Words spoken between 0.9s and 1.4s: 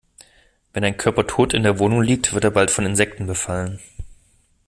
Körper